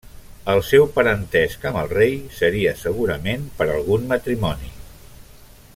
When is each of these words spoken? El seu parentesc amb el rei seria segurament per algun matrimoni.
El 0.53 0.61
seu 0.69 0.85
parentesc 0.95 1.67
amb 1.71 1.77
el 1.81 1.91
rei 1.91 2.15
seria 2.39 2.73
segurament 2.85 3.47
per 3.61 3.69
algun 3.75 4.09
matrimoni. 4.15 4.73